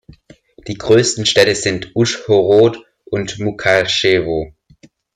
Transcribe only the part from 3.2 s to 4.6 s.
Mukatschewo.